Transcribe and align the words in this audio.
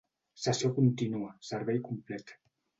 Sessió 0.45 0.71
contínua, 0.77 1.31
servei 1.53 1.81
complet. 1.93 2.37